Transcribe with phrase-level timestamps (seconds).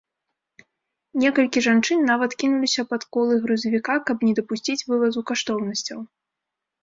[1.23, 5.99] Некалькі жанчын нават кінуліся пад колы грузавіка, каб не дапусціць вывазу каштоўнасцяў.